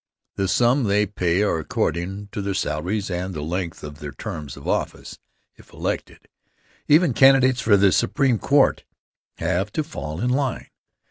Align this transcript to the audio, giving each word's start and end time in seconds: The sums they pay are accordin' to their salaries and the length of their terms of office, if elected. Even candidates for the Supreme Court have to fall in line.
The 0.35 0.47
sums 0.47 0.87
they 0.87 1.05
pay 1.05 1.43
are 1.43 1.59
accordin' 1.59 2.27
to 2.31 2.41
their 2.41 2.55
salaries 2.55 3.11
and 3.11 3.35
the 3.35 3.43
length 3.43 3.83
of 3.83 3.99
their 3.99 4.11
terms 4.13 4.57
of 4.57 4.67
office, 4.67 5.19
if 5.57 5.71
elected. 5.71 6.27
Even 6.87 7.13
candidates 7.13 7.61
for 7.61 7.77
the 7.77 7.91
Supreme 7.91 8.39
Court 8.39 8.83
have 9.37 9.71
to 9.73 9.83
fall 9.83 10.19
in 10.19 10.31
line. 10.31 10.69